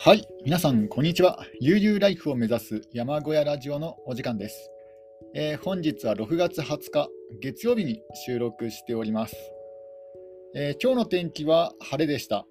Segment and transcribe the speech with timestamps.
[0.00, 1.44] はい、皆さん、こんにちは。
[1.60, 4.70] 悠々ライフを目指す山小屋ラジオのお時間です。
[5.34, 7.08] えー、本日は6月20日、
[7.40, 9.34] 月曜日に収録しております。
[10.54, 12.46] えー、今日の天気は晴れでした。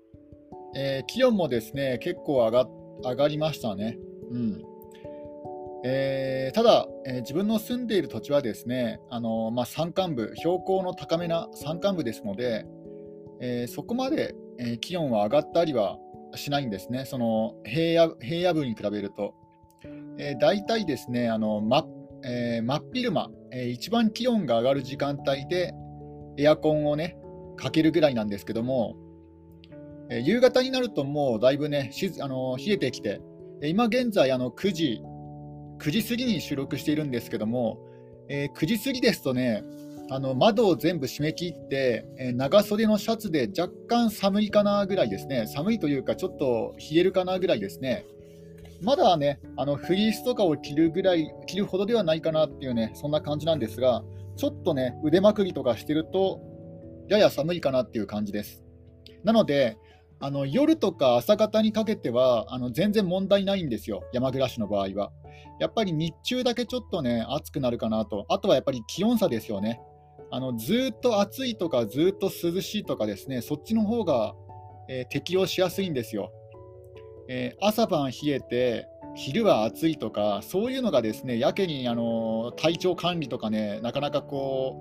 [0.76, 2.68] えー、気温もですね、結構上が
[3.06, 3.98] 上がりましたね。
[4.30, 4.62] うん
[5.86, 12.66] えー、ただ、え自分の住んでいる土地はですね、あのまあ、山間部、標高の高めな山間部ですので、
[13.40, 15.98] えそこまで、え気温は上がったりは
[16.36, 19.34] しないんですね、その平野平野部に比べると。
[20.20, 21.86] えー、大体ですね、あの真
[22.24, 25.74] えー、真っ昼間、えー、一番気温が上がる時間帯で
[26.38, 27.18] エアコンをね、
[27.56, 28.96] かけるぐらいなんですけども、
[30.10, 33.22] えー、夕方になるともうだいぶね、しあの冷えてきて、
[33.64, 35.02] 今現在あの9時、
[35.80, 37.80] 9時過ぎに収録しているんですけども、
[38.30, 39.64] えー、9時過ぎですとね、
[40.10, 48.06] あの窓を全部閉め切って、え、長袖のシャツで若干寒いかなぐらいですね、寒いというか、ちょっと冷えるかなぐらいですね、
[48.82, 54.04] まだね、あのフリースとかを着るぐらい、着るほどではないかなっていうね、そんな感じなんですが、
[54.36, 56.40] ちょっとね、腕まくりとかしてると、
[57.10, 58.64] やや寒いかなっていう感じです。
[59.24, 59.78] なので、
[60.20, 65.12] あの夜とか朝方にかけてはあの全然問題ないんですよ、山暮らしの場合は。
[65.60, 69.82] やっぱり日中だけちょっとね、暑くなるかなと、あとはやっぱり気温差ですよね。
[70.30, 74.36] あのずっと暑いとかずっと涼しいとかですねそっちの方が、
[74.90, 76.32] えー、適用しやすいんですよ、
[77.30, 84.76] えー、朝晩冷えて昼は暑いとかそういうのがですねやけにあの体調管理とかねなかなかこ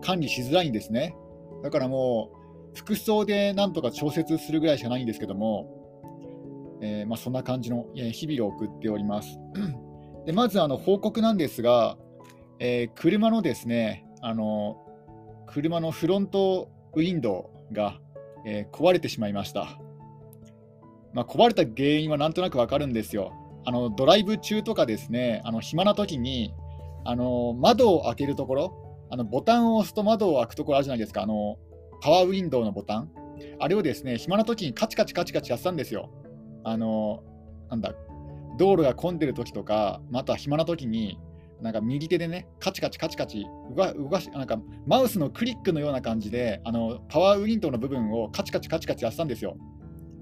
[0.04, 1.16] 管理しづらいんですね。
[1.62, 9.38] だからもう服装でなんとか調節するぐらいしかないんですけども、えー、まあ、そんな感じの日々を送っております。
[10.26, 11.96] でまずあの報告なんですが、
[12.58, 14.76] え車のですねあの
[15.46, 17.98] 車のフロントウィンドウが、
[18.44, 19.78] えー、壊れてしまいました。
[21.12, 23.32] まあ、壊れた原因はなんとなくわかるんですよ。
[23.64, 26.54] あのドライブ中とかですね、あの暇な時に
[27.04, 31.56] あの窓を開けるところ、あのボタンを押すと窓を開くところあるじゃないですか、あの
[32.02, 33.10] パワーウィンドウのボタン。
[33.58, 36.10] あれをですね、暇な時にカチカチカチカチやってたんですよ。
[36.64, 37.22] あの
[37.70, 37.94] なんだ
[38.58, 41.18] 道路が混んでる時とか、また暇な時に
[41.62, 49.56] なんか右手でね、カチカチカチカチ動かし、なんかマウスのクリックのような感じで、あのパワーウィンドウの部分をカチカチカチカチやってたんですよ。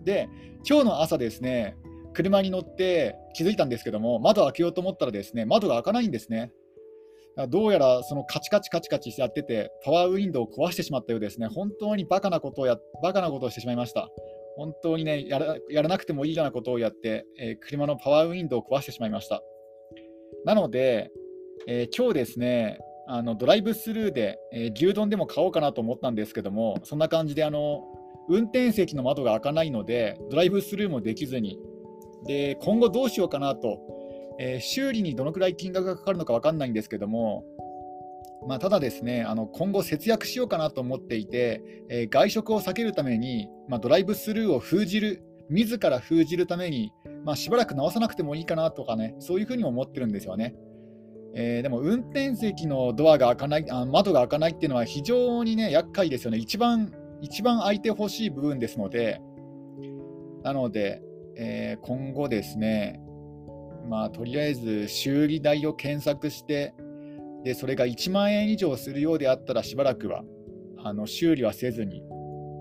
[0.05, 0.29] で、
[0.69, 1.77] 今日の朝ですね、
[2.13, 6.53] 車に乗って気づいたんですけども、窓開けようと思ったらですね、窓が開かないんですね。
[7.49, 11.49] どうやらそのカチカチカチカチやってて、パワーウィンドウを壊してしまったようですね。
[11.49, 14.09] 本当にバカなことをや、バカなことをしてしまいました。
[14.57, 19.43] 本当にね、やらやらなくてもいいようなことをやって、えー、車のパワーウィンドウを壊してしまいました。
[20.45, 21.11] なので、
[21.67, 27.85] えー、今日ですね、あのドライブスルーで、えー、牛丼でも買おうかなと思ったんですけども、そんな感じであの
[28.29, 31.59] 運転席の窓が開かないので、ドライブスルーもできずに、
[32.27, 33.79] で今後どうしようかなと、
[34.39, 37.45] えー、修理にどのくらい金額がかかるのか分かんないんですけども、
[38.47, 46.93] まあ、ただですね、あの今後節約しようかなと思っていて、えー、外食を避けるために、まあ、ドライブスルーを封じる、自ら封じるために、
[47.25, 50.55] まあ、しばらく直さなくてもいいかなとかね、そういうふうにも思ってるんですよね。
[51.37, 56.39] えー、でも運転席のドアが開かないあ、窓が開かないっていうのは非常にね、厄介ですよね。
[56.39, 59.21] 一番、一番開いてほしい部分ですので、
[60.45, 61.03] なので、
[61.37, 63.01] えー、今後ですね、
[63.89, 66.75] まあ、とりあえず修理代を検索して、
[67.43, 70.23] で、それが1万円以上するようであったらしばらくは、
[70.79, 72.03] あの修理はせずに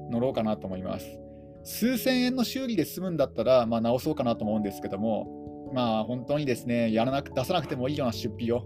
[0.09, 1.05] 乗ろうかなと思います。
[1.63, 5.42] 数千円の修理で済むんだったら、まあ、直そうかなと思うんですけども、
[5.73, 8.63] まあ、本当にですね、やらなく出さなくてもいいような出費を、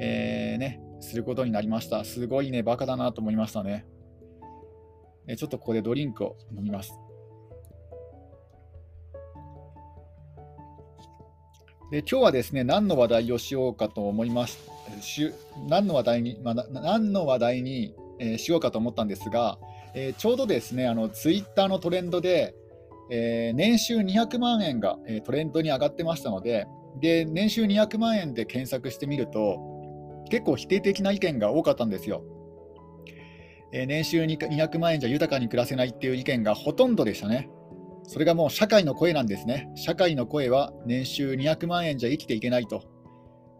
[0.00, 2.04] えー、ね、することになりました。
[2.04, 3.86] すごいね、バカだなと思いましたね。
[5.28, 6.92] えちょっとここでドリンクを飲みます。
[11.90, 14.58] で今日はですね、何の話題をしようかと思います。
[15.00, 15.32] し
[15.68, 19.58] 何の話題に、まあ、何の話題に、えー、しようかと思ったんですが、
[19.94, 22.54] えー、ちょうどですね、あのツイッターのトレンドで、
[23.10, 26.66] えー、年収200万円が、えー、トレンドに上がってましたので
[27.00, 32.24] で、年収200万円で検索してみると、結構否定的な意見が多かったんですよ。
[33.72, 37.50] えー、年収200万円じゃ豊かに暮らせないっていう意見がほとんどでしたね。
[38.04, 39.68] それがもう社会の声なんですね。
[39.74, 42.82] 社会の声は年収200万円じゃ生きていけないと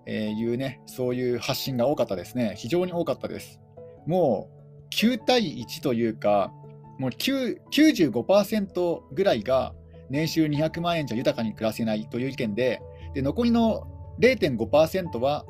[0.06, 2.54] いうね、そういう発信が多かったですね。
[2.56, 3.60] 非常に多かったです。
[4.06, 6.52] もう9対1というか、
[6.98, 9.74] もう95%ぐらいが
[10.10, 12.80] 年収200万円じゃ豊かに暮らせないという意見で、
[13.14, 13.86] で残りの
[14.20, 15.44] 0.5%は、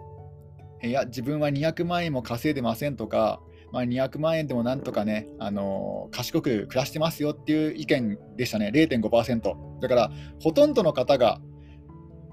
[0.83, 3.41] いや、自分は200万円も稼いでませんとか、
[3.73, 9.81] まあ、200万円でもなんとかね、あのー、賢く暮らしてますよっていう意見でしたね、0.5%。
[9.81, 10.11] だから、
[10.41, 11.41] ほとんどの方が、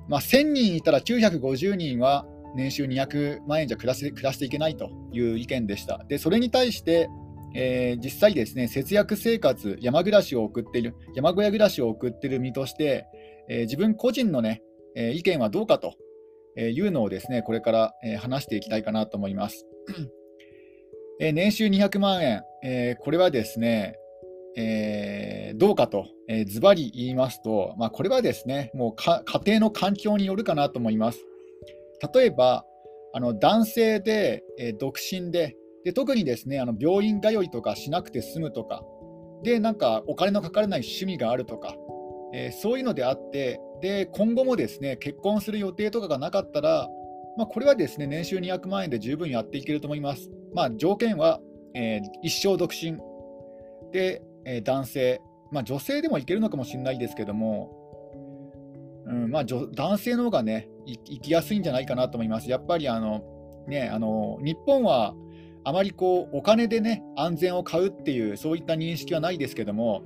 [0.07, 2.25] まあ、1000人いたら950人は
[2.55, 6.03] 年収200万円じゃ暮らしていけないという意見でした。
[6.07, 7.09] で、それに対して、
[7.55, 13.05] えー、実際ですね、節約生活、山暮らしを送っている、山小屋暮らしを送っている身として、
[13.49, 14.61] えー、自分個人のね、
[14.95, 15.95] えー、意見はどうかと
[16.57, 19.65] いうのをですね、これから、え話していきたいかなと思います。
[21.19, 23.95] え年収200万円、えこれはですね、
[24.55, 31.19] えー、どうかと、えー、ズバリ言いますと、まあ、これはですね、もう家庭の環境によるかなと思います。
[32.13, 32.65] 例えば、
[33.15, 38.83] あの男性で、えー、独身でで、特にですねあの病院通いとかしなくて済むとか、
[39.43, 41.75] で、なんかお金のかからない趣味があるとか、
[42.33, 46.87] えー、そういうのであって、で今後もですね結婚する予定とかがなかったら、
[47.37, 50.31] まあ、これはですね年収200万円で十分やっていけると思います。
[50.53, 51.41] まあ、条件は、
[51.73, 52.97] えー、一生独身
[53.91, 55.21] で、えー、男性、
[55.51, 57.71] まあ、女性でもいけるのかもしれないですけども、
[59.05, 62.49] うんまあ、男性の方がね、生きやすいんじゃないかなと思います。
[62.49, 63.21] やっぱりあの、
[63.67, 65.13] ね、あの日本は
[65.65, 70.03] あまりこうお金でね安全を買うっていうそういった認識はないですけども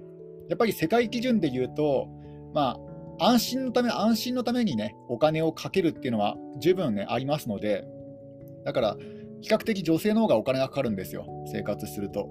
[0.50, 2.08] やっぱり世界基準で言うと、
[2.54, 2.78] ま
[3.20, 7.86] あ、安心のため安心のためにねお金をかけるっていうのは十分ねありますので
[8.66, 8.98] だから
[9.42, 12.30] 比較的女性の方がお金がかかるんですよ生活すると。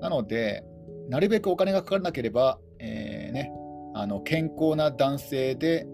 [0.00, 0.64] なので
[1.08, 3.52] なるべくお金がかからなければ、えー、ね、
[3.94, 5.86] あの健康な男性で、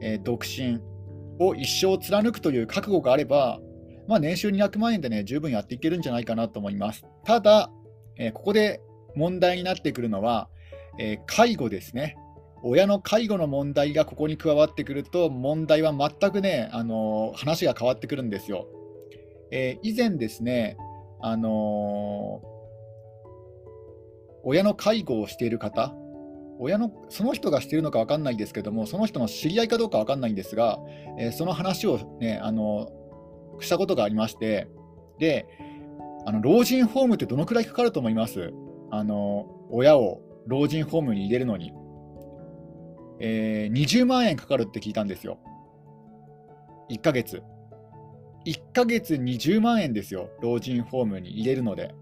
[0.00, 0.80] えー、独身
[1.40, 3.60] を一生貫くという覚悟があれば
[4.10, 7.06] まあ、年収200万円でね、十分やっていけるんじゃないかなと思います。
[7.24, 7.70] ただ、
[8.16, 8.80] えー、ここで
[9.14, 10.48] 問題になってくるのは、
[10.98, 12.16] えー、介護ですね。
[12.64, 18.66] 親の介護の問題がここに加わってくると、問題は全くね、あのー、話が変わってくるんですよ。
[19.52, 20.76] え以前ですね、
[21.20, 22.42] あの
[24.42, 25.94] 親の介護をしている方、
[26.58, 30.80] 親のその人がしているのか分かんないですけども、その人の知り合いかどうか分かんないんですが、
[31.18, 32.90] えその話をね、あの
[33.64, 34.68] したことがありまして、
[35.18, 35.46] で、
[36.26, 38.52] あの老人ホームってどのくらいかかると思います？
[38.90, 41.72] あの親を老人ホームに入れるのに、
[43.20, 45.38] えー、20万円かかるって聞いたんですよ。
[46.90, 47.42] 1ヶ月。
[48.46, 51.94] 1ヶ月20万円ですよ、老人ホームに入れるので。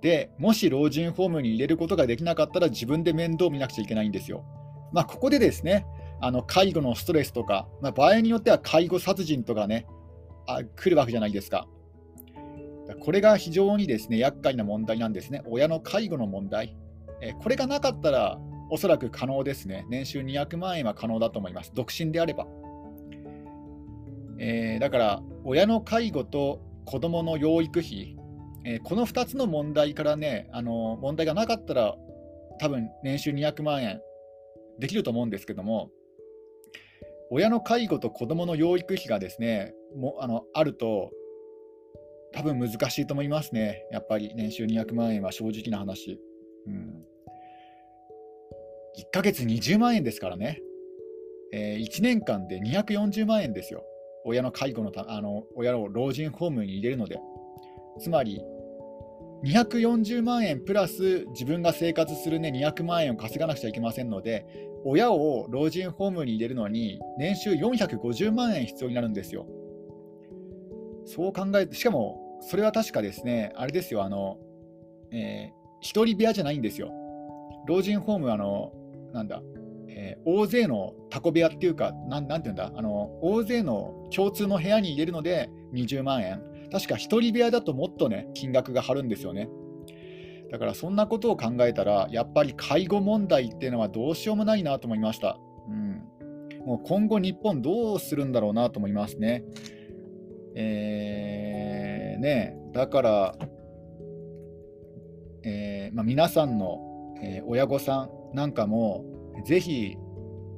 [0.00, 4.44] で、もし老人ホームに入れることができなかったら自分で面倒を見なくちゃいけないんですよ。
[4.92, 5.84] まあ、ここでですね、
[6.20, 9.86] あの介護のストレスとか、まあ、場合によっては介護殺人とかね、
[10.48, 11.68] あ来るわけじゃないですか。
[13.00, 15.42] これが非常にですね厄介な問題なんですね。
[15.46, 16.74] 親の介護の問題。
[17.20, 18.38] えこれがなかったら
[18.70, 19.86] おそらく可能ですね。
[19.90, 21.72] 年収200万円は可能だと思います。
[21.74, 22.46] 独身であれば。
[24.38, 28.16] えー、だから親の介護と子どもの養育費、
[28.64, 31.96] えー、この2つの問題からね、あの問題がなかったら
[32.60, 34.00] 多分年収200万円
[34.78, 35.90] できると思うんですけども、
[37.30, 41.10] 親の介護と子どもの養育費がですねもあのあると、
[42.32, 46.20] 多分難しいと思いますね、やっぱり年収200万円は正直な話。
[46.66, 47.04] うん、
[48.98, 50.60] 1ヶ月20万円ですからね、
[51.52, 53.84] えー、1年間で240万円ですよ、
[54.24, 57.18] 親の介護のたあの親を老人ホームに入れるので。
[57.98, 58.40] つまり
[59.44, 64.46] 240万円プラス自分が生活する、ね、200万円を稼がなくちゃいけませんので、
[64.84, 69.46] 親を老人ホームに入れるのに年収450万円必要になるんですよ。
[71.08, 74.38] そう考えて、しかもそれは確かですね、あれですよ、あの、
[75.10, 76.92] えー、1人部屋じゃないんですよ。
[77.66, 78.72] 老人ホーム、あの、
[79.12, 79.42] なんだ、
[79.88, 86.42] えー、大勢のタコ部屋っていうか、なんなんていうんだ、あの、大勢の共通の部屋に入れるので20万円。
[86.70, 89.48] 確か1人部屋だともっとね、金額が張るんですよね。
[90.50, 95.38] だからそんなことを考えたら、やっぱり介護問題っていうのはどうしようもないなと思いました。
[95.68, 96.02] うん、
[96.64, 99.42] もう今後、日本どうするんだろうなと思いますね。
[100.54, 103.34] えー、ねだから、
[105.42, 109.04] えー、まあ、皆さんの、えー、親御さんなんかも、
[109.44, 109.96] ぜひ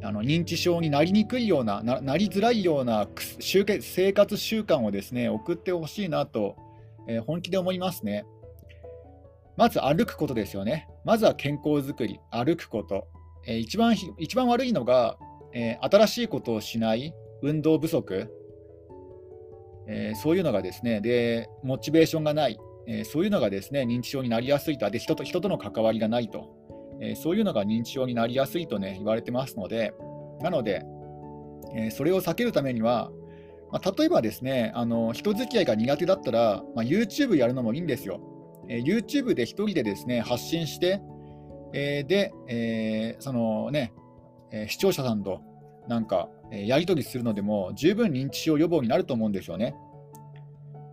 [0.03, 3.07] あの認知症になりにくいようなな、なりづらいような
[3.41, 6.57] 生活習慣をですね送ってほしいなと、
[7.07, 8.25] えー、本気で思いますね。
[9.57, 10.89] まず歩くことですよね。
[11.05, 13.09] まずは健康づくり、歩くこと。
[13.47, 15.19] えー、一番一番悪いのが、
[15.53, 18.29] えー、新しいことをしない、運動不足、
[19.93, 26.49] えー、そういうのがですね、で、モチベーションがない、えそういうのがですね、認知症になりやすいと、で人と人との関わりがないと、
[27.01, 29.93] えそういうのが認知症になりやすいとね、言われてますので、
[30.41, 30.85] なので、
[31.75, 33.11] えそれを避けるためには、
[33.73, 38.21] まあ、例えばですね、あの人付き合いが苦手だったら、まあ、YouTube やるのもいいんですよ。
[38.69, 41.01] え、YouTube で1人でですね発信して、
[41.73, 43.93] え、で、えー、そのね、
[44.53, 45.43] え視聴者さんと
[45.89, 49.75] なんか、えやり取りするのでも十分認知症予防になると思うんですよね。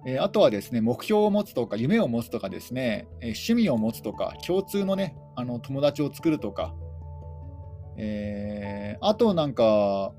[0.05, 6.73] えあとはですね目標を持つとか夢を持つとかですね、え趣味を持つとか共通のねあの友達を作るとか、
[7.97, 10.13] えあとなんか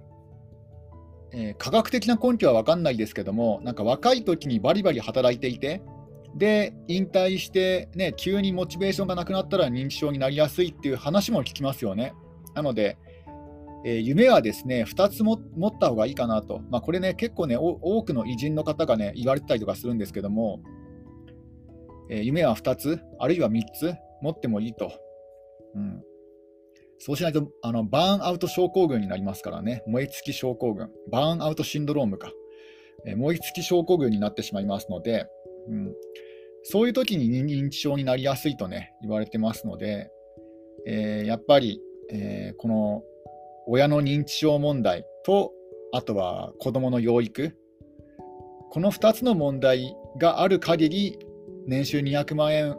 [1.32, 5.82] えー、科学的な根拠は分かんないですけども、なんか若い時にバリバリ働いていて、
[6.34, 12.14] で、引退して、ね、急にモチベーションがなくなったら認知症になりやすいっていう話も聞きますよね。
[12.54, 12.98] なので、
[13.84, 16.60] えー、夢はですね、2つも持った方がいいかなと。
[16.70, 20.60] まあ、これね、結構ね、多くの偉人の方がね、言われてたりとかするんですけども、
[22.10, 24.92] えー、夢は2つ、あるいは3つ持ってもいいと。
[25.74, 26.02] うん、
[26.98, 32.32] そうしないとあのバーンアウト症候群になりますからね、燃え尽き症候群、バーンアウトシンドロームか、
[33.06, 35.26] えー、燃え尽き症候群になってしまいますので、
[35.68, 35.94] うん、
[36.64, 40.10] そういう時に認知症になりやすいとね、言われてますので、
[40.86, 41.80] えー、やっぱり、
[42.10, 43.02] えー、この
[43.68, 45.52] 親の認知症問題と、
[45.92, 47.56] あとは子どもの養育、
[48.70, 51.18] この2つの問題がある限り、
[51.66, 52.76] 年収200万円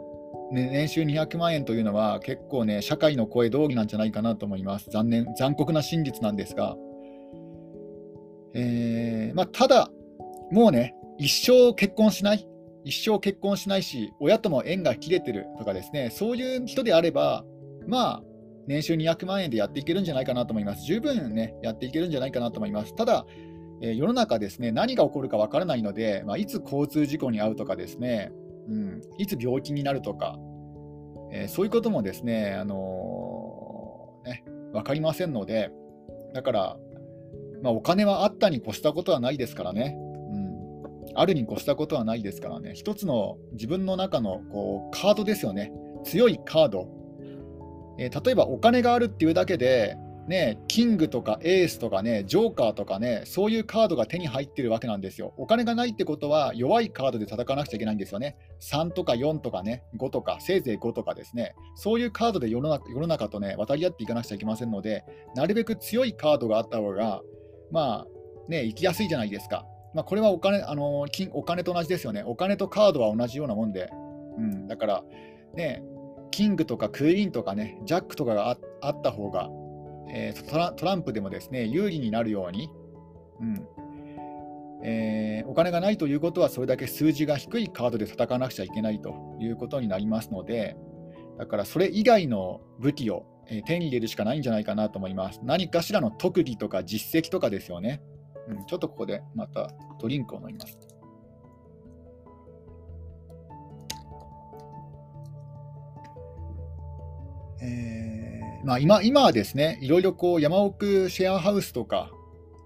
[0.52, 4.90] ね、年収200万円というのは結構ね、社会の声通りなんじゃないかなと思います。
[4.90, 6.76] 残念、残酷な真実なんですが。
[8.54, 9.90] えー、まあ、ただ、
[10.50, 12.48] もうね、一生結婚しない、
[12.84, 17.44] 一生結婚しないし、親とも縁が切れてるとかですね、そういう人であれば、
[17.86, 18.22] まあ、
[18.70, 20.84] 年収200万円でやっていけるんじゃないかなと思います。
[20.84, 22.94] 十分ね、やっていけるんじゃないかなと思います。
[22.94, 23.26] ただ、
[23.80, 28.30] えー、世の中ですね、何が起こるかわからないので、まあ、いつ交通事故に遭うとかですね、
[28.68, 30.38] うん、いつ病気になるとか、
[31.32, 35.72] えー、そういうこともですね、あのー、ね、分かりませんので、
[36.32, 36.76] だから、
[37.64, 45.72] まあ、お金はあったに越したことはないですからね、うん、あるに越したことはないですからね、一つの自分の中のこうカードですよね、
[46.04, 46.99] 強いカード、
[47.98, 49.96] えー、例えばお金があるっていうだけで、
[50.30, 55.34] ね、キングとかエースとかね、ジョーカーとかね、そういうカードが手に入ってるわけなんですよ。
[55.36, 58.36] お金がないってことは、弱いカードで戦わなくちゃいけないんですよね。
[58.60, 65.04] 3とか4とかね、5とか、せいぜい5とかですね、そういうカードで世の中世の中とね、渡り合っていかなくちゃいけませんので、
[65.34, 67.22] なるべく強いカードがあった方が、
[67.72, 69.66] まあ、ね、生きやすいじゃないですか。
[69.94, 72.22] まあ、これはお金あの金お金と同じですよね。
[72.24, 73.90] お金とカードは同じようなもんで。
[74.38, 75.04] うん、だから、
[75.54, 75.82] ね、
[76.30, 79.50] キングとかクイーンとかね、ジャックとかがあった方が、
[80.08, 82.70] えー、トラトランプでもですね有利になるように、
[83.40, 83.66] うん
[84.82, 90.76] えー、お金がないということはそれだけ数字が低いカードで戦わなくちゃいけないということになりますので
[91.38, 95.40] だからそれ以外の武器を、えー、手に入れるしかないんじゃないかなと思います。
[95.42, 98.02] 何かしらの特技とか実績とかですよね。
[98.48, 100.78] うん、ちょっとここでまたドリンクを飲みます。
[107.62, 108.30] えー
[108.64, 112.10] まあ今、今はですね、いろいろこう山奥シェアハウスとか、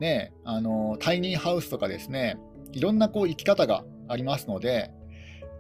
[0.01, 2.37] ね、あのタイニーハウスとかですね、
[2.73, 4.91] いろんなこう生き方がありますので、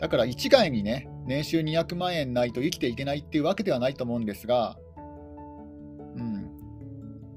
[0.01, 6.51] だから一概にね、年収200万円ないと生きていけないっていうわけではないと思うんですが、うん、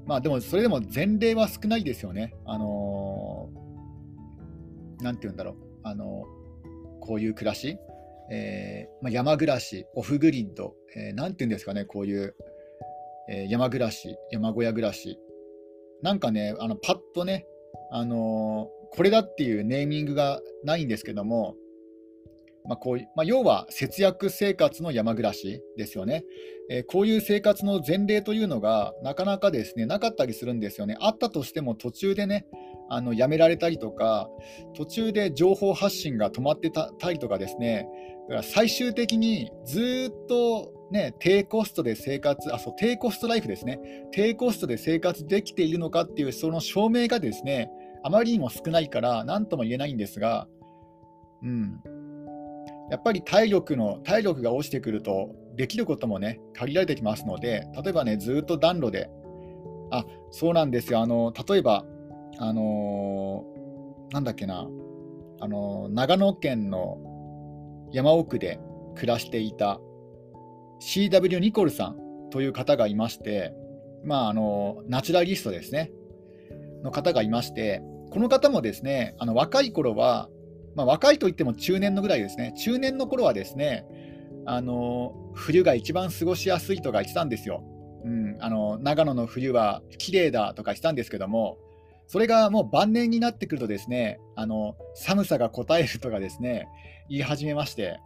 [0.04, 2.34] まあでもそれでも前例は少ないですよね。
[2.46, 7.78] あのー、なんて言うんだろう、あのー、こういう暮らし、
[8.30, 12.34] えーまあ、山暮らし、オフグリッド、えー、なんて言うんですかね、こういう
[13.28, 15.18] えー、山暮らし、山小屋暮らし。
[16.02, 17.46] なんかね、あのパッとね、
[17.90, 21.54] あのー、これだっていうネーミングがないんですけども、
[22.64, 26.24] まあこうまあ、要は節約生活の山暮らしですよね、
[26.70, 30.96] えー、こういう生活の前例というのがなかなかですねなかったりするんですよね。
[31.00, 32.46] あったとしても途中でね、
[32.88, 34.28] あのやめられたりとか、
[34.74, 37.88] 途中で情報発信が止まってたりとかですね、
[38.28, 43.80] だから最終的にずっとね、低コストで生活、あ、そう、低コストライフですね。
[44.10, 47.70] 低コストで生活できているのかっていう、その証明がですね、
[48.02, 50.46] あまりにも少ないから、なんとも言えないんですが、
[51.42, 51.80] うん。
[52.90, 59.10] やっぱり体力の、体力が落ちてくると、できることもね、限られてきますので、例えばね、ずっと暖炉で、
[59.90, 61.00] あ、そうなんですよ。
[61.00, 61.84] あの、例えば、
[62.38, 64.68] あのー、なんだっけな、
[65.40, 66.98] あのー、長野県の
[67.92, 68.60] 山奥で
[68.94, 69.80] 暮らしていた
[70.80, 71.96] CW ニコルさん
[72.30, 73.54] という方がいまして、
[74.04, 75.90] まあ、あのナチュラリストですね、
[76.82, 80.28] の方がいまして、この方もですね、あの若い頃は、
[80.76, 83.86] まあ、若いといっても中年のぐらいですね、中年の頃はですね、
[84.46, 87.62] あの冬が一番過ごしやすいとか言ってたんですよ。
[88.04, 91.58] うん、あの長野の冬は綺麗だとか言ってたんですけども、
[92.08, 96.66] それがもう晩年になってくるとですね、あの寒さが答えるとかですね、
[97.08, 98.00] 言い始めまして、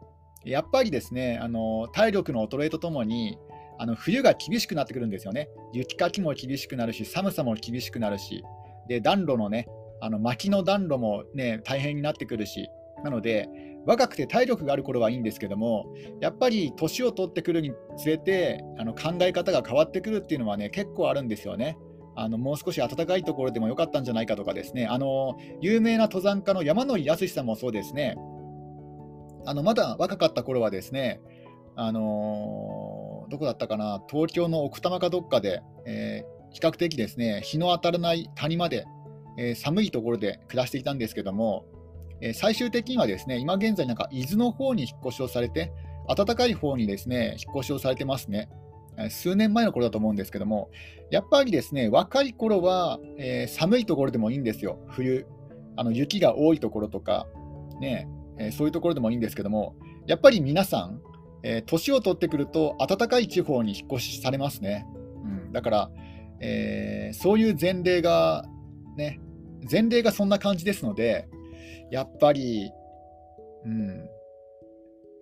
[0.45, 3.39] やっぱりですね、あの体力の衰えとともに、
[3.79, 5.49] あの冬が厳しくなってくるんですよね。
[5.73, 8.43] 雪かきも厳しくなるし、寒さも厳しくなるし、
[8.89, 9.69] で暖炉のね、
[10.01, 12.69] あの薪の暖炉もね、大変になってくるし、
[13.05, 13.49] なので、
[13.87, 15.87] 若くて体力がある頃はいいんですけども、
[16.21, 21.79] やっぱり年を取ってくるにつれて、あの考え方が変わってくるっていうのはね、結構あるんですよね。
[22.15, 28.17] あのもう少し暖かいところでもよかったんじゃないかとかですね、あの有名な登山家の山野井康さんもそうですね、
[29.47, 31.21] あのまだ若かった頃はですね、
[31.75, 38.85] あのどこだったかな、東京の奥多摩かどっかで、えー、比較的ですね、日の当たらない谷まで、
[39.39, 41.65] えー、寒いところで暮らしていたんですけども、
[42.23, 45.73] え最終的にはですね、今現在、なんか伊豆の方に引っ越しをされて、
[46.09, 48.49] 暖かい方にですね、引っ越しをされてますね。
[49.11, 50.71] 数年前の頃だと思うんですけども、
[51.11, 55.27] やっぱりですね、若い頃は、えー、寒いところでもいいんですよ、冬。
[55.77, 57.27] あの雪が多いところとか、
[57.81, 59.75] ねえー、そういうところでもいいんですけども、
[60.07, 61.01] やっぱり皆さん、
[61.43, 64.87] えー、年を取ってくると、暖かい地方に引っ越しされますね。
[65.25, 65.91] うん、だから、
[66.41, 68.45] えそういう前例が、
[68.97, 69.21] ね、
[69.71, 71.29] 前例がそんな感じですので、
[71.91, 72.73] やっぱり、
[73.65, 74.09] うん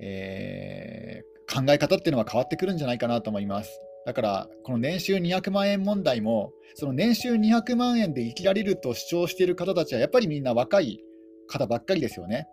[0.00, 3.80] えー、考え方っていうのは変わってくるんじゃないかなと思います。
[4.06, 11.00] だから、この年収200万円問題も、その年収200万円で生きられると主張している方たちは、やっぱりみんな若い
[11.48, 12.46] 方ばっかりですよね。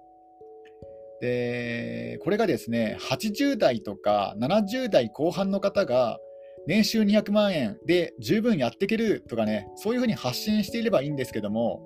[1.21, 6.19] で、これがですね、80代とか70代後半の方が、
[6.67, 11.81] 年収200万円で十分やっていけるとかね、そういうふうに発信していればいいんですけども、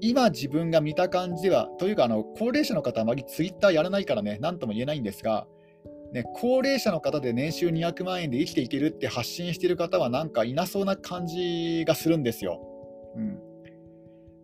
[0.00, 5.46] 今自分が見た感じでは、というかあの高齢者の方、あまりツイッターやらないからね、なんとも言えないんですが、
[6.12, 12.60] ね、高齢者の方で年収200万円で生きていけるって発信してる方は、なんかいなそうな感じがするんですよ。
[13.16, 13.38] うん、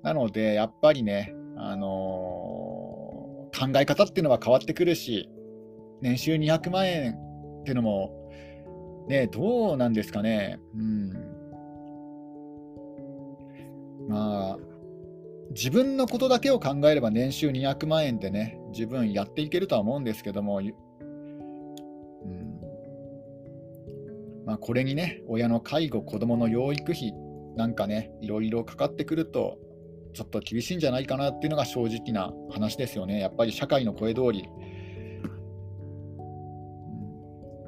[0.02, 5.28] なので、やっぱりね、あのー、考え方っていうのは変わってくるし、
[6.00, 7.14] 年収200万円
[7.60, 8.12] っていうのも、
[9.08, 10.60] ね、どうなんですかね。
[10.74, 11.36] うん
[14.08, 14.58] まあ
[15.50, 20.60] 自分のことだけを考えれば年収200万円でね、自分やっていけるとは思うんですけども、
[24.46, 27.12] まあ、これにね、親の介護、子供の養育費
[27.56, 29.58] なんかね、いろいろかかってくると、
[30.14, 33.18] ちょっと厳しいんじゃないかなっていうのが正直な話ですよね。
[33.20, 34.48] やっぱり社会の声通り。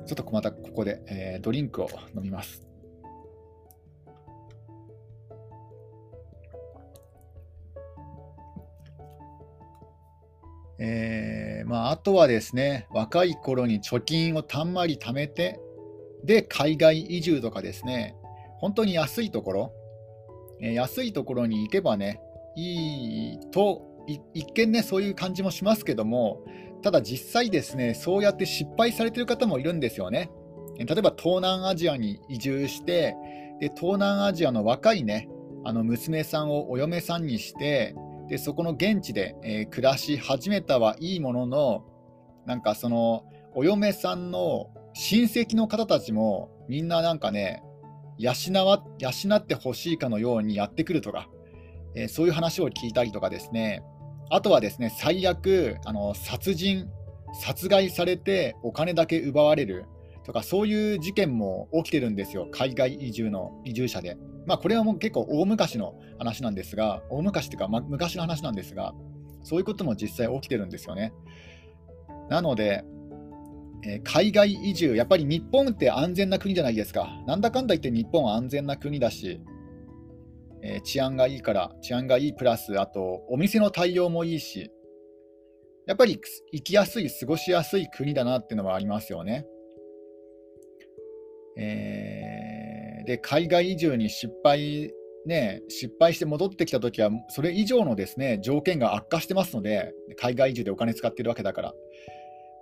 [0.07, 2.65] ちょっとまたここで、えー、ドリンクを飲みます。
[10.79, 15.61] えー、まあ、あとはですね、若い頃に貯金をたんまり貯めて、
[16.25, 18.17] で、海外移住とかですね、
[18.59, 19.73] 本当に安いところ、
[20.61, 22.21] え、安いところに行けばね、
[22.57, 23.83] いいと、
[24.35, 26.43] 一見ね、そういう感じもしますけども、
[26.83, 30.31] ただ実際ですね、そうやって失敗されてる方もいるんですよね。
[30.79, 33.17] 例えば東南アジアに移住して、
[33.61, 35.29] で東南アジアの若いね、
[35.65, 37.95] あの娘さんをお嫁さんにして、
[38.29, 41.85] でそこの現地で、えー、暮らし始めたはいいものの
[42.47, 47.63] なんかそのお嫁さんの親戚の方たちもみんななんかね
[48.19, 48.33] 養
[48.65, 51.29] わ養ってほしいかのようにやってくるとか、
[51.95, 53.83] えー、そういう話を聞いたりとかですね
[54.31, 56.89] あとはですね最悪あの殺人
[57.33, 59.87] 殺害されてお金だけ奪われる
[60.25, 64.17] とかそういう事件も起きてるんですよ海外移住の移住者で。
[64.49, 68.95] まあ、これはもう結構大昔の話なんですが、大昔というか、ま、昔の話なんですが、
[69.43, 71.13] そういうことも実際起きてるんですよね。
[72.31, 72.83] なので、
[73.85, 77.09] え、海外移住、やっぱり日本って安全な国じゃないですか。
[77.27, 79.41] なんだかんだ言って日本は安全な国だし、
[80.63, 84.71] え、治安がいいから、治安がいいプラス、あとお店の対応もいいし、
[85.87, 86.21] やっぱり
[86.53, 89.47] 行きやすい、過ごしやすい国だなっていうのはありますよね。
[91.57, 92.39] えー
[93.09, 94.93] で海外移住に失敗、
[95.25, 101.75] ね、失敗して戻ってきたときは、それ以上のですね条件が悪化してますので、海外移住でお金使ってるわけだから。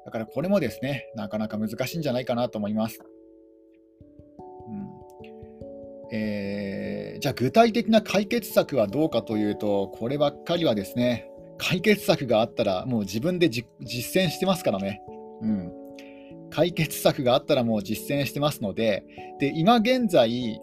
[0.07, 3.01] だからこれもですね、なかなか難しいんじゃないかなと思います。
[4.69, 4.97] うん
[6.13, 13.67] えー、じゃあ具体的な解決策はどうかというと、こればっかりはですね、解決策があったらもう自分で実
[14.23, 15.03] 践してますからね。
[15.43, 15.73] うん
[16.51, 19.05] 解決策があったらもう実践してますので、
[19.41, 20.61] で今現在、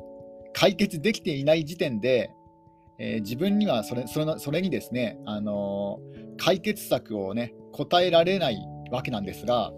[0.54, 2.32] 解決できていない時点で、
[2.98, 9.72] えー、自分にはそれそれそれにですね、あのー、解決策をね、答えられないわけなんですが、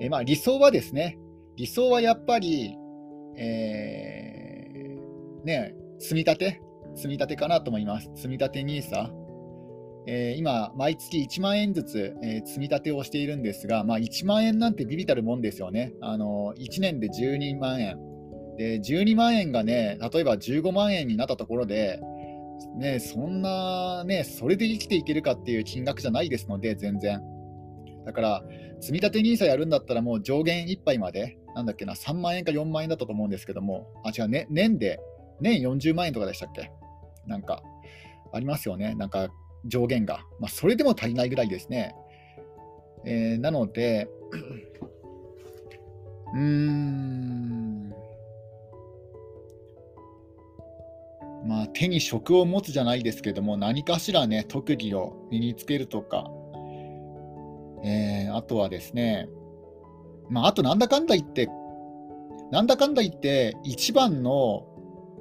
[0.00, 1.18] えー、まあ、理想はですね、
[1.56, 2.76] 理想はやっぱり、
[3.36, 4.28] え
[5.44, 6.62] ね、積み立て、
[6.94, 8.10] 積み立てかなと思います。
[8.14, 9.10] 積み立て NISA。
[10.06, 15.92] えー、今、毎月1万円ずつ、えー、積み立てをしているんですが、まあ、1万円なんてビビたるもんですよね。
[16.00, 17.98] あの1年で12万円。
[18.56, 22.00] で、12万円がね、例えば15万円になったところで、
[22.76, 27.22] ね、そんな、ね、それで生きていけるかっていう金額じゃないですので、全然。
[28.08, 28.42] だから、
[28.80, 34.98] 積立て NISA やるんだったら、もう上限1杯まで、なんだっけな、3万円か4万円だったと思うんですけども、あ、違う、ね、年で、
[35.42, 36.72] 年40万円とかでしたっけ？
[37.26, 37.62] なんか、
[38.32, 38.94] ありますよね。
[38.94, 39.28] なんか、
[39.66, 40.24] 上限が。
[40.40, 41.94] まあ、それでも足りないぐらいですね。
[43.04, 44.08] えー、なので、
[46.32, 47.92] うーん、
[51.46, 56.30] まあ、手に職を持つじゃないですけども、何かしらね、特技を身につけるとか、
[57.84, 59.28] えー、あとはですね、
[60.28, 61.48] まあ、あとなんだかんだ言って、
[62.50, 64.66] なんだかんだ言って、一番の、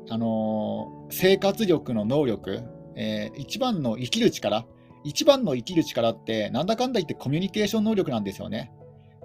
[0.09, 2.63] あのー、生活力の能力、
[2.95, 4.65] えー、一番の生きる力、
[5.03, 8.71] 一番の生きる力って、なんだかんだ言ってコミュニケーション能力なんですよね。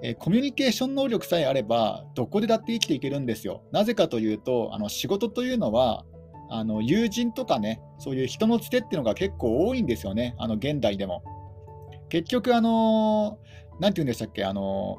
[0.02, 3.62] え、コミュニケーション能力さえあれば、どこでだって生きていけるんですよ。
[3.72, 6.04] なぜかというと、あの仕事というのは、
[6.50, 11.22] あの友人とかね、そういう人のつてっていうのが結構多いんですよね、あの現代でも。
[12.12, 13.38] 結局、あの
[13.80, 14.98] なんて言うんでしたっけ、あの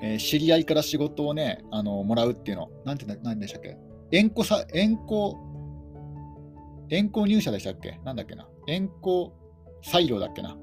[0.00, 3.76] えー、知り合いから仕事をね、あのもらうっていうの、なんて何でしたっけ、
[4.10, 5.36] 縁故さ、縁故、
[6.88, 8.00] 縁故入社でしたっけ？
[8.06, 9.34] なんだっけな、縁故
[9.82, 10.56] 裁量だっけな？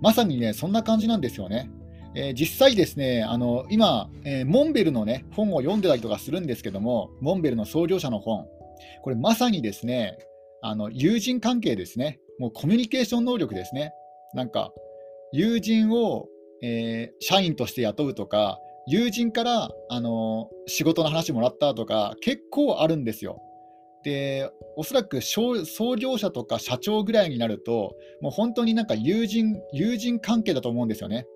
[0.00, 1.68] まさにね、そんな感じなんですよね。
[2.14, 8.46] えー、実際ですね、あの今、えー、モンベルのね、本を読んでたりとかするんですけども、モンベルの創業者の本、
[9.02, 10.16] これまさにですね、
[10.62, 13.92] あの友人関係ですね、もうコミュニケーション能力ですね。
[14.34, 14.72] なんか、
[15.32, 16.26] 友人を、
[16.62, 23.42] えー、社員として雇うとか、友人から、あの仕事の話もらったとか、結構あるんですよ。
[24.02, 25.64] で、おそらく創
[25.96, 31.26] 業者とか社長ぐらいになると、もう本当になんか友人、友人関係だと思うんですよね。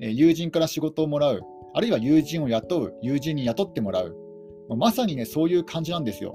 [0.00, 1.42] えー、友人から仕事をもらう、
[1.74, 4.16] あるいは友人を雇う、友人に雇ってもらう。
[4.76, 6.34] まさにね、そういう感じなんですよ。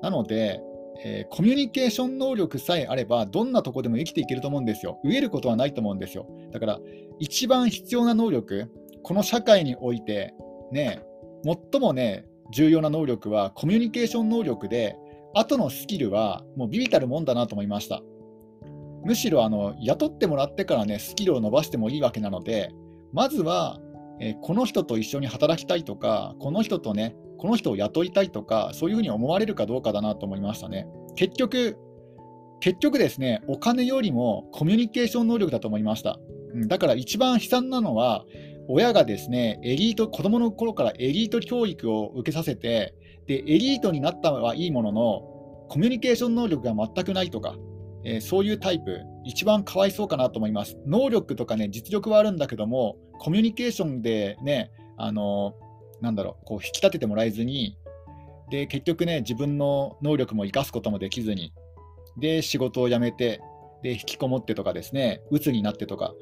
[0.00, 0.60] なので、
[1.02, 5.00] えー、コミュニケーション能力さえあれば、どんなとこでも生きていけると思うんですよ。
[5.04, 6.26] 飢えることはないと思うんですよ。
[6.52, 6.80] だから、
[7.18, 8.70] 一番必要な能力、
[9.02, 10.34] この社会において、
[10.72, 11.02] ね、
[11.44, 14.96] 最もね、重要な能力はコミュニケーション能力で、
[15.34, 18.02] 後のスキルはもうビビたるもんだなと思いました。
[19.04, 22.70] むしろあの雇ってもらってからね、スキルを伸ばしてもいいわけなので、
[23.12, 23.78] まずは、
[24.20, 30.86] えー、この人と一緒に働きたいとか、この人とね、この人を雇いたいとか、そういうふうに思われるかどうかだなと思いましたね。
[31.16, 31.78] 結局、
[32.60, 36.18] 結局ですね、お金よりもコミュニケーション能力だと思いました。
[36.66, 38.26] だから一番悲惨なのは、
[38.68, 42.94] 親がですね、エリート、子供の頃からエリート教育を受けさせて、
[43.26, 45.22] で、エリートになったはいいものの、
[45.70, 47.56] コミュニケーション能力が全くないとか、
[48.04, 50.76] えー、そういうタイプ、一番かわいそうかなと思います。
[50.86, 55.69] 能力とかね、実力はあるんだけども、コミュニケーションでね、あのー
[56.00, 57.76] なんだろう、こう引き立ててもらえずに、
[58.50, 61.52] で、結局ね、自分の能力も生かすこともできずに、
[62.18, 63.40] で、仕事を辞めて、
[63.82, 66.14] で、引きこもってとかですね、鬱になってとか、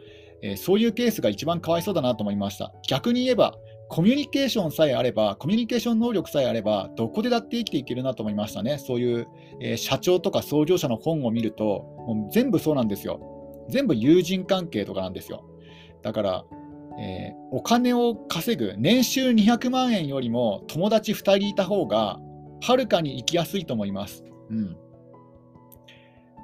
[0.43, 2.73] えー、そういうケースが一番かわいそうだなと思いました。
[2.87, 3.55] 逆に言えば、
[3.89, 8.79] コミュニケーションさえあれば、コミュニケーション能力さえあれば、どこでだって生きていけるなと思いましたね。
[8.79, 9.27] そういう、
[9.61, 11.65] えー、社長とか創業者の本を見ると、
[12.07, 13.67] もう全部そうなんですよ。
[13.71, 15.45] 全部友人関係とかなんですよ。
[16.03, 16.45] だから、
[16.99, 22.19] えー、お金を稼ぐ、年収200万円よりも友達2人いた方が、
[22.61, 24.25] はるかに生きやすいと思います。
[24.51, 24.77] うん。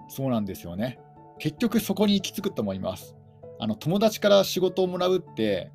[0.08, 1.00] そうなんですよね。
[1.38, 3.16] 結局そこに行き着くと思います。
[3.58, 5.72] あの友達から仕事をもらうって、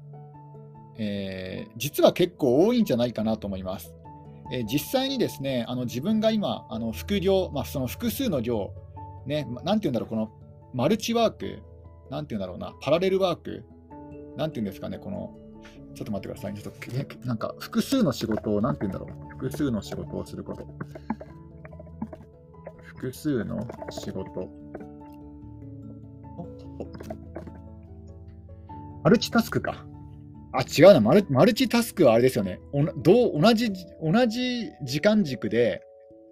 [0.98, 3.94] えー、実は結構多いんじゃないかなと思います。
[4.52, 8.74] えー、実際にですね、あの自分が今、あの副業、まあ、その複数の業、
[9.26, 10.32] ね、なんて言うんだろう、この
[10.74, 11.62] マルチワーク、
[12.10, 13.66] なんて言うんだろうな、パラレルワーク、
[14.38, 15.38] なんていうんですかね、この、
[15.96, 20.68] ちょっと待ってください、ちょっと、なんか、複数の仕事を、なんていうんだろう、複数の仕事をすること。
[22.84, 24.50] 複数の仕事。
[29.04, 29.86] マルチタスクか。
[30.52, 32.60] あ、違うな、マルマルチタスクはあれですよね。
[32.74, 35.82] おどう同じ同じ時間軸で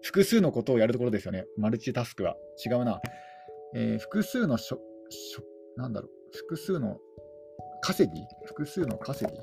[0.02, 1.46] 複数のことをやるところですよね。
[1.58, 2.36] マルチタスクは。
[2.66, 3.00] 違うな。
[3.76, 4.80] えー、複数のしょ、
[5.10, 5.44] しょ、
[5.76, 6.12] なんだろう。
[6.36, 6.98] 複数の
[7.82, 8.26] 稼ぎ？
[8.46, 9.38] 複数の稼ぎ？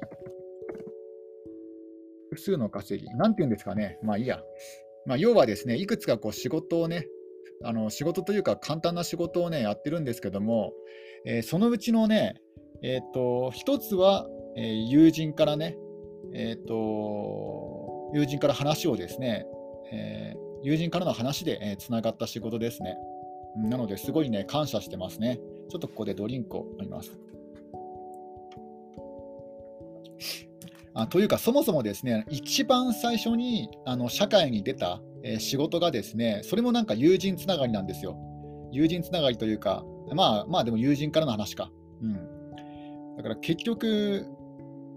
[2.31, 3.09] 複数の稼ぎ？
[3.17, 3.99] なんて言うんですかね？
[4.03, 4.41] まあいいや。
[5.07, 7.07] まあ、要はですね、いくつかこう仕事をね、
[7.63, 10.73] あの仕事というか簡単な仕事をね、やってるんですけども、
[11.27, 12.41] えー、そのうちのね、
[12.83, 15.77] えっ、ー、と、一つは、えー、友人からね、
[16.35, 19.47] えっ、と、友人から話をですね、
[19.93, 22.97] え友人からの話でつな、えー、がった仕事ですね。
[23.57, 25.39] なので、すごいね、感謝してますね。
[25.69, 27.17] ちょっとここでドリンクを飲みます。
[30.95, 38.17] あというか、そもそもですね、一番最初にあの社会に出た、えー、仕事がですね、それもなんか友人つながりなんですよ。
[38.71, 41.71] 友人つながりというか、まあまあでも友人からの話か。
[42.01, 42.15] うん。
[43.17, 44.27] だから結局、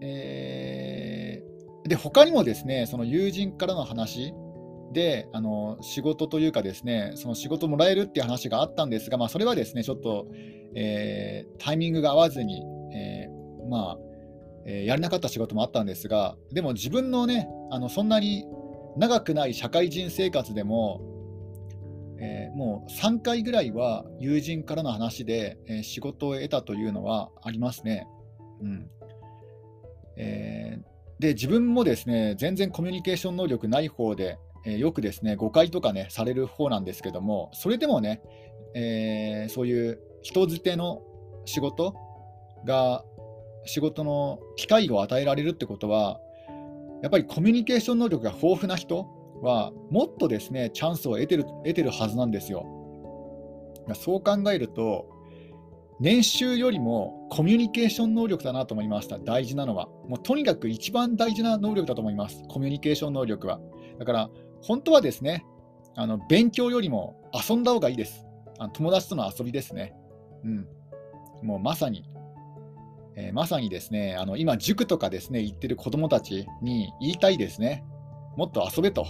[0.01, 4.33] えー、で、他にもですね、その友人からの話
[4.93, 10.27] で、あの仕事というかですね、その仕事もらえるっていう話があったんですが、まあ、それはですね、ちょっと、
[10.75, 12.61] えー、タイミングが合わずに、
[12.93, 13.97] えー、まあ、
[14.67, 18.45] えー、やれなかった仕事もあったんですが、でも自分のね、あのそんなに
[18.97, 21.01] 長くない社会人生活でも、
[22.19, 28.07] えー、もう3回ぐらいは友人からの話で、えー、仕事を得たというのはありますね。
[28.61, 28.89] うん
[30.17, 30.79] え、
[31.19, 38.21] で自分もですね全然コミュニケーション能力ない方で、え、よくですね誤解とかねされる方なんですけどもそれでもね、
[38.73, 41.03] え、そういう人づての
[41.45, 41.93] 仕事
[42.65, 43.03] が
[43.67, 46.19] 仕事の機会を与えられるってことは
[47.03, 49.05] やっぱりコミュニケーション能力が豊富な人
[49.41, 52.65] はもっとですねチャンスを得てる得てるはずなんですよ。
[53.93, 55.07] そう考えると
[55.99, 59.87] 年収よりもコミュニケーション能力だなと思いました、大事なのは。
[60.07, 63.59] もうとにかく一番大事な能力だと思います、コミュニケーション能力は。
[63.97, 64.29] だから
[64.61, 65.45] 本当はですね、
[65.95, 68.27] あの勉強よりも遊んだ方がいいです。
[68.59, 69.95] あの友達との遊びですね。
[70.43, 70.67] うん。
[71.41, 72.03] もうまさに、
[73.19, 77.83] えー、まさにですね、あの今、塾とかですね、行ってる子どもたちに言いたいですね。
[78.37, 79.07] もっと遊べと。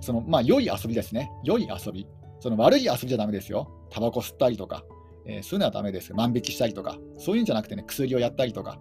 [0.00, 1.30] その、まあ、良い遊びですね。
[1.44, 2.08] 良い遊び。
[2.40, 3.70] その悪い遊びじゃだめですよ。
[3.90, 4.84] タバコ吸ったりとか、
[5.24, 6.12] えー、そういうのはだめです。
[6.14, 8.80] 万引きしたりとか、そういうんじゃなくてね、薬をやったりとか、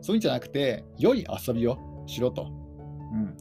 [0.00, 2.44] そういうんじゃなくて、良い遊びをしろと。
[3.12, 3.36] うん。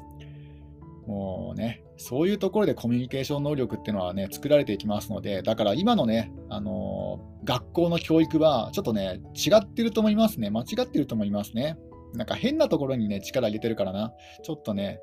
[1.07, 10.49] もうね、そういうところでコミュニケーション能力っていうのはね、作られていきますので、だから今のね、あのー、学校の教育はちょっとね、違ってると思いますね。
[10.49, 11.77] 間違ってると思いますね。
[12.13, 14.13] なんか変なところにね、力入れてるからな。
[14.43, 14.99] ちょっとね、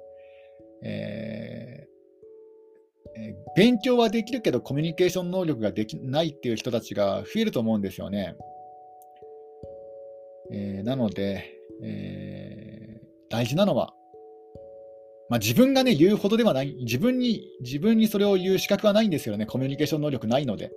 [0.83, 8.37] えー、勉強はできるけどコミュニケーション能力ができないっていう人たちが増えると思うんですよね。
[10.53, 13.93] えー、なので、え大事なのは
[15.31, 20.71] まあ、自分がね、言うほどではない、自分に、自分にそれを言う資格はないんですよね、コミュニケーション能力ないので。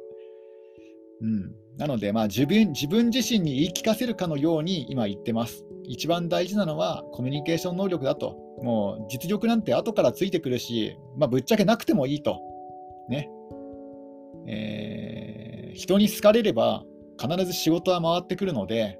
[1.21, 5.65] うん、なので、まあ自分、自分自身に言い聞かせるかのように今言ってます。
[5.83, 8.37] 一番大事なのはコミュニケーション能力だと。
[8.61, 12.39] もう実力なんて後からついてくるし、まあ、ぶっちゃけなくてもいいと。
[13.09, 13.29] ね。
[14.47, 16.83] えー、人に好かれれば
[17.19, 18.99] 必ず仕事は回ってくるので、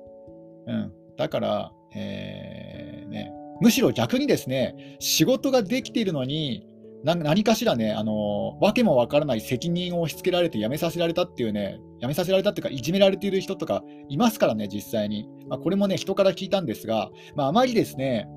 [0.68, 6.66] うん、だから、えーね、むしろ逆にですね、仕事ができているのに、
[7.04, 15.28] 何かしらね、あのわけもわからない責任を押し付けられて辞めさせられたっていうね、辞めさせられたっていうか、いじめられている人とかいますからね、実際に。
[15.48, 18.28] まあ、これもね、人から聞いたんですが、まあ、あまりですね、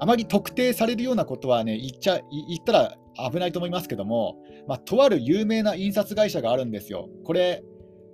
[0.00, 2.96] あまり特定されるようなことはね、言っちゃ言ったら
[3.30, 7.08] 危ないと思いますけども、まあ、とある有名な印刷会社があるんですよ。
[7.24, 7.62] これ、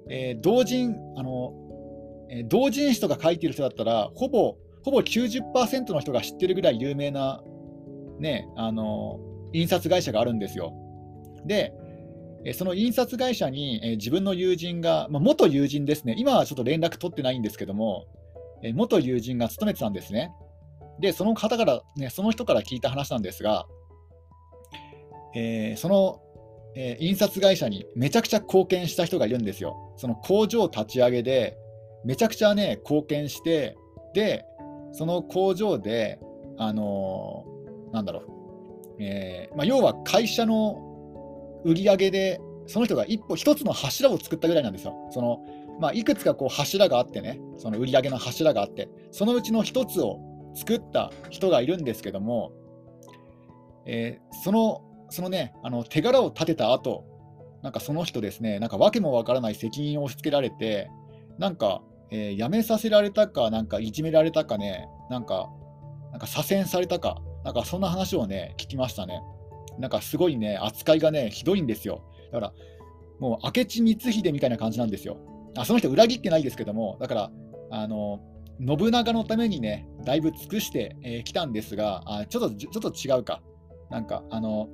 [0.08, 1.52] えー、同人、あの、
[2.30, 7.42] えー、同人誌とか書いてる人だったら、ほぼほぼ90%の人が知ってるぐらい有名な、
[8.18, 9.18] ね、あの
[9.52, 10.74] 印刷会社があるんですよ。
[11.46, 11.72] で、
[12.52, 18.06] その印刷会社に自分の友人が、まあ、元友人ですね、今はちょっと連絡取ってないんですけども、
[18.74, 20.30] 元友人が勤めてたんですね。
[21.00, 23.66] で、その方から、ね、その人から聞いた話なんですが、
[25.34, 26.20] えー、その、
[26.76, 29.94] えー、印刷会社にめちゃくちゃ貢献した人がいるんですよ。
[29.96, 31.56] その工場立ち上げで、
[32.04, 33.76] めちゃくちゃね、貢献して、
[34.12, 34.44] で、
[34.94, 36.20] その工場で、
[36.56, 38.22] あのー、なんだろう、
[39.00, 40.80] えーまあ、要は会社の
[41.64, 44.94] 売り上げで、その人が一歩、一つの柱を作ったぐらいなんですよ。
[45.10, 45.44] その
[45.80, 50.20] まあ、いくつかこう柱があってね、その売り上げの柱があって、そのうちの一つを
[50.54, 52.52] 作った人がいるんですけども、
[53.84, 57.04] えー、そのそのね、あの手柄を立てた後
[57.62, 60.90] なんかその人ですね、なんか訳もわからない責任を押し付けられて、
[61.38, 65.50] なんかえー、辞めさせられたか、なんかいじめられたかね、なんか、
[66.12, 69.20] なんか左遷されたか、なんかそんな話をね、聞きましたね。
[69.78, 72.02] なんかすごいね、扱いがね、ひどいんですよ。
[72.32, 72.52] だから、
[73.18, 75.18] もう明智光秀みたいな感じなんですよ。
[75.56, 77.30] あその人裏切ってないですけども、だから、
[77.70, 78.20] あの、
[78.64, 83.42] 信長のためにね、だいぶ尽くしてき、えー、たんですが、あちょっとちょっと違うか。
[83.90, 84.68] なんか、あの、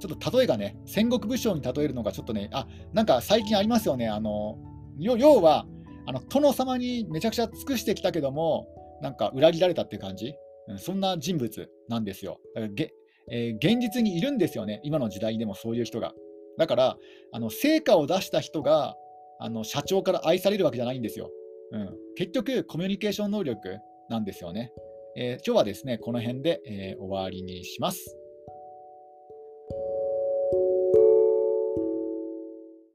[0.00, 4.58] ちょっと例えがね、戦国武将に例えるのがちょっとね、あなんか最近ありますよね、あの
[4.98, 5.66] 要は、
[6.06, 8.66] あの殿様にめちゃくちゃ尽くしてきたけども、
[9.02, 10.34] なんか裏切られたって感じ、
[10.68, 12.40] うん、そんな人物なんですよ。
[12.54, 12.92] だからげ
[13.30, 16.12] えー、現実にいるんですよね、今の時代でもそういう人が。
[16.58, 16.96] だから、
[17.32, 18.96] あの成果を出した人が
[19.38, 21.30] あの社長から愛されるわけじゃないんですよ。
[21.72, 23.78] うん、結局、コミュニケーション能力
[24.10, 24.72] なんですよね。
[25.16, 28.16] えー、今日はですね、この辺で、えー、終わりにします。